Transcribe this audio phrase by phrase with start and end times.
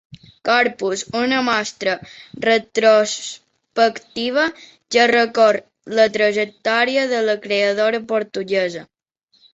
[0.47, 1.93] Corpus, una mostra
[2.45, 4.47] retrospectiva
[4.89, 8.83] que recorre la trajectòria de la creadora portuguesa.